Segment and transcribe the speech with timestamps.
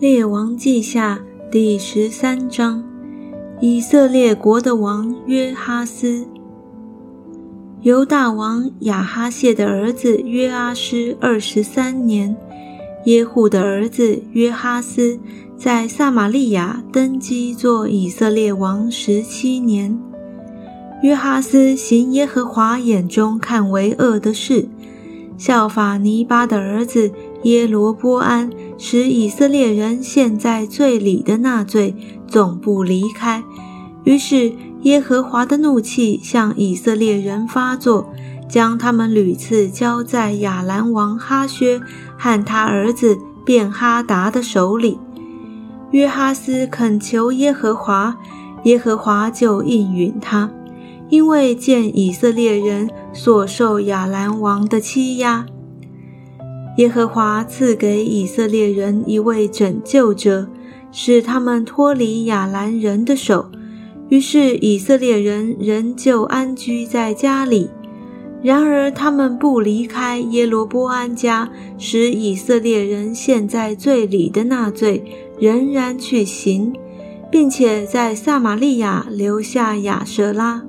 [0.00, 1.20] 列王记下
[1.52, 2.82] 第十三章：
[3.60, 6.26] 以色列国的王约哈斯，
[7.82, 12.34] 犹大王亚哈谢的儿子约阿施二十三年，
[13.04, 15.20] 耶户的儿子约哈斯
[15.54, 20.00] 在撒玛利亚登基做以色列王十七年。
[21.02, 24.66] 约哈斯行耶和华眼中看为恶的事，
[25.36, 27.12] 效法尼巴的儿子。
[27.44, 28.50] 耶罗波安
[28.82, 31.94] 使以色列人陷在罪里的那罪
[32.26, 33.44] 总不离开，
[34.04, 38.10] 于是耶和华的怒气向以色列人发作，
[38.48, 41.78] 将他们屡次交在亚兰王哈薛
[42.16, 44.98] 和他儿子便哈达的手里。
[45.90, 48.16] 约哈斯恳求耶和华，
[48.64, 50.50] 耶和华就应允他，
[51.10, 55.44] 因为见以色列人所受亚兰王的欺压。
[56.80, 60.48] 耶和华赐给以色列人一位拯救者，
[60.90, 63.50] 使他们脱离亚兰人的手。
[64.08, 67.68] 于是以色列人仍旧安居在家里。
[68.42, 75.04] 然而他们不离开耶罗波安家，使以色列人陷在罪里的那罪，
[75.38, 76.72] 仍然去行，
[77.30, 80.62] 并且在撒玛利亚留下亚舍拉。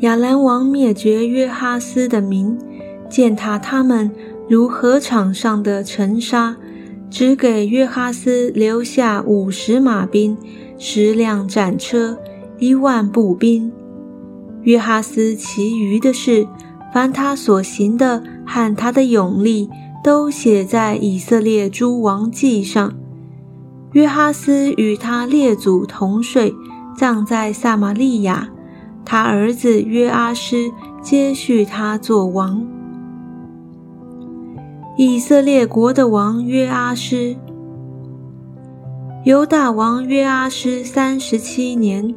[0.00, 2.58] 亚兰王灭绝约哈斯的民，
[3.08, 4.10] 践踏他们。
[4.48, 6.56] 如河场上的尘沙，
[7.10, 10.36] 只给约哈斯留下五十马兵、
[10.78, 12.18] 十辆战车、
[12.58, 13.70] 一万步兵。
[14.62, 16.46] 约哈斯其余的事，
[16.92, 19.68] 凡他所行的和他的勇力，
[20.02, 22.94] 都写在以色列诸王记上。
[23.92, 26.54] 约哈斯与他列祖同睡，
[26.96, 28.48] 葬在撒玛利亚。
[29.04, 30.70] 他儿子约阿施
[31.02, 32.66] 接续他做王。
[35.00, 37.36] 以色列国的王约阿施，
[39.24, 42.12] 犹大王约阿施三十七年，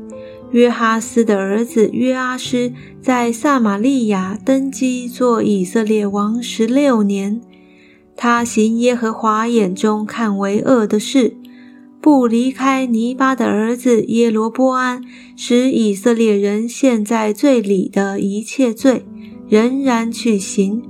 [0.50, 7.40] 约哈斯的儿子约阿施在撒玛利亚登基做以色列王十六年。
[8.18, 11.38] 他行耶和华眼中看为恶的事，
[12.02, 15.04] 不离开尼巴的儿子耶罗波安
[15.36, 19.06] 使以色列人陷在罪里的一切罪，
[19.48, 20.82] 仍然去行。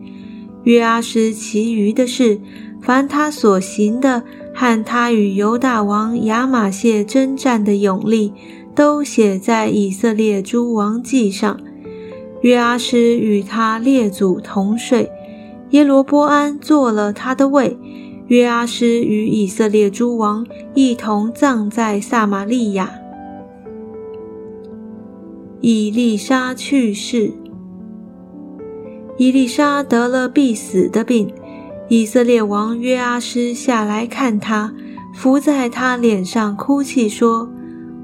[0.63, 2.39] 约阿施其余的事，
[2.81, 4.23] 凡他所行的，
[4.53, 8.33] 和他与犹大王亚玛谢征战的勇力，
[8.75, 11.59] 都写在以色列诸王记上。
[12.41, 15.11] 约阿施与他列祖同睡，
[15.71, 17.77] 耶罗波安做了他的位。
[18.27, 22.89] 约阿施与以色列诸王一同葬在撒玛利亚。
[25.59, 27.33] 以利沙去世。
[29.21, 31.31] 伊丽莎得了必死的病，
[31.89, 34.73] 以色列王约阿施下来看他，
[35.13, 37.47] 伏在他脸上哭泣说：“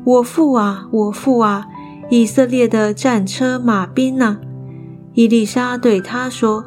[0.05, 1.65] 我父啊，我父啊！
[2.11, 4.37] 以色列的战车马兵呢？”
[5.15, 6.63] 伊丽莎对他说：“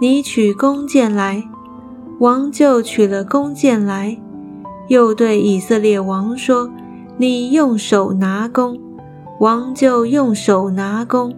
[0.00, 1.42] 你取弓箭来。”
[2.20, 4.16] 王就取了弓箭来，
[4.86, 6.70] 又对以色列王说
[7.18, 8.80] ：“你用手拿弓。”
[9.40, 11.34] 王就用手拿弓。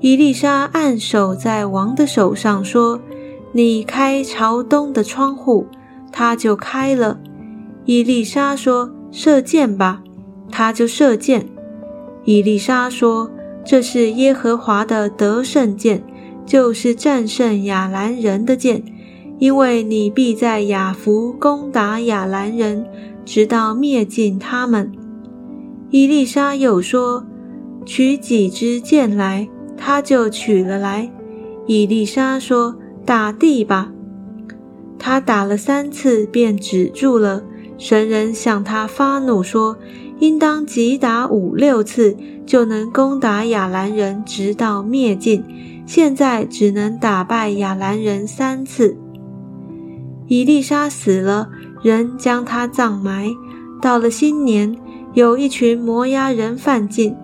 [0.00, 3.00] 伊丽莎按手在王的手上，说
[3.50, 5.66] ：“你开朝东的窗户，
[6.12, 7.18] 他就开了。”
[7.84, 10.02] 伊丽莎说：“射箭吧。”
[10.52, 11.46] 他就射箭。
[12.24, 13.28] 伊丽莎说
[13.66, 16.02] ：“这是耶和华的得胜箭，
[16.46, 18.82] 就是战胜亚兰人的箭，
[19.40, 22.86] 因为你必在雅弗攻打亚兰人，
[23.24, 24.92] 直到灭尽他们。”
[25.90, 27.26] 伊丽莎又说
[27.84, 31.10] ：“取几支箭来。”他就取了来。
[31.66, 32.74] 伊丽莎说
[33.06, 33.92] ：“打地吧。”
[34.98, 37.42] 他打了三次，便止住了。
[37.78, 39.76] 神人向他发怒说
[40.18, 45.44] ：“应当击打五六次，就能攻打亚兰人，直到灭尽。
[45.86, 48.96] 现在只能打败亚兰人三次。”
[50.26, 51.48] 伊丽莎死了，
[51.82, 53.30] 人将他葬埋。
[53.80, 54.76] 到了新年，
[55.14, 57.14] 有一群摩押人犯境，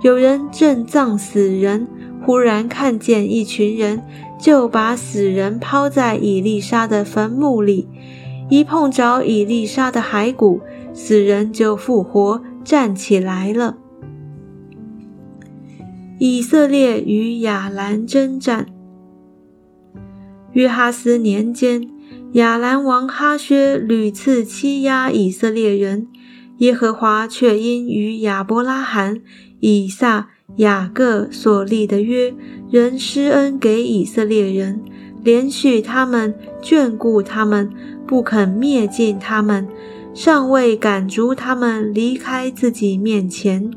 [0.00, 1.86] 有人正葬死人。
[2.28, 4.02] 忽然看见一群人，
[4.38, 7.88] 就把死人抛在伊丽莎的坟墓里。
[8.50, 10.60] 一碰着伊丽莎的骸骨，
[10.92, 13.78] 死人就复活，站起来了。
[16.18, 18.66] 以色列与亚兰征战。
[20.52, 21.88] 约哈斯年间，
[22.32, 26.08] 亚兰王哈薛屡次欺压以色列人，
[26.58, 29.22] 耶和华却因与亚伯拉罕、
[29.60, 30.28] 以撒。
[30.56, 32.34] 雅各所立的约，
[32.70, 34.80] 仍施恩给以色列人，
[35.22, 37.70] 连续他们，眷顾他们，
[38.06, 39.68] 不肯灭尽他们，
[40.14, 43.70] 尚未赶逐他们离开自己面前。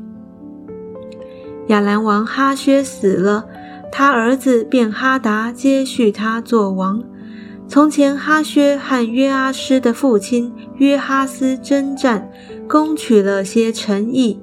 [1.68, 3.46] 亚兰王哈薛死了，
[3.92, 7.04] 他儿子便哈达接续他做王。
[7.68, 12.28] 从前哈薛和约阿施的父亲约哈斯征战，
[12.66, 14.40] 攻取了些城邑。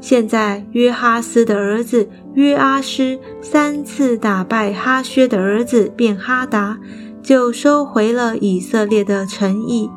[0.00, 6.78] 现在约哈斯的儿子约阿施三次打败哈薛的儿子便哈达，
[7.22, 9.90] 就收回了以色列的诚意。